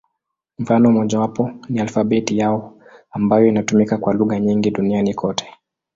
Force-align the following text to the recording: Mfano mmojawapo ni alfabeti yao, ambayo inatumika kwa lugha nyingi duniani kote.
Mfano 0.59 0.91
mmojawapo 0.91 1.51
ni 1.69 1.79
alfabeti 1.79 2.37
yao, 2.37 2.73
ambayo 3.11 3.45
inatumika 3.47 3.97
kwa 3.97 4.13
lugha 4.13 4.39
nyingi 4.39 4.71
duniani 4.71 5.13
kote. 5.13 5.55